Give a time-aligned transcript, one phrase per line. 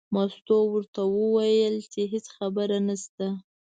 [0.13, 3.27] مستو ورته وویل چې هېڅ خبره نشته.